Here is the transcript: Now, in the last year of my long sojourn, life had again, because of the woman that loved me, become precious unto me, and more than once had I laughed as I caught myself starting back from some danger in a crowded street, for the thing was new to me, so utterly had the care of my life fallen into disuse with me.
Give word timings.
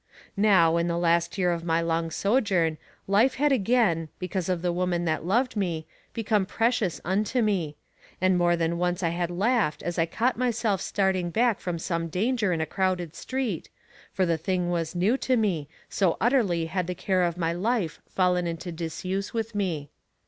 Now, 0.35 0.77
in 0.77 0.87
the 0.87 0.97
last 0.97 1.37
year 1.37 1.51
of 1.51 1.63
my 1.63 1.79
long 1.79 2.09
sojourn, 2.09 2.79
life 3.05 3.35
had 3.35 3.51
again, 3.51 4.09
because 4.17 4.49
of 4.49 4.63
the 4.63 4.73
woman 4.73 5.05
that 5.05 5.27
loved 5.27 5.55
me, 5.55 5.85
become 6.11 6.47
precious 6.47 6.99
unto 7.05 7.39
me, 7.43 7.75
and 8.19 8.35
more 8.35 8.55
than 8.55 8.79
once 8.79 9.01
had 9.01 9.29
I 9.29 9.33
laughed 9.35 9.83
as 9.83 9.99
I 9.99 10.07
caught 10.07 10.37
myself 10.39 10.81
starting 10.81 11.29
back 11.29 11.59
from 11.59 11.77
some 11.77 12.07
danger 12.07 12.51
in 12.51 12.61
a 12.61 12.65
crowded 12.65 13.15
street, 13.15 13.69
for 14.11 14.25
the 14.25 14.39
thing 14.39 14.71
was 14.71 14.95
new 14.95 15.17
to 15.19 15.37
me, 15.37 15.69
so 15.87 16.17
utterly 16.19 16.65
had 16.65 16.87
the 16.87 16.95
care 16.95 17.21
of 17.21 17.37
my 17.37 17.53
life 17.53 18.01
fallen 18.09 18.47
into 18.47 18.71
disuse 18.71 19.35
with 19.35 19.53
me. 19.53 19.91